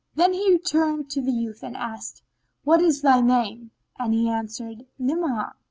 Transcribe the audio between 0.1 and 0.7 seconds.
Then he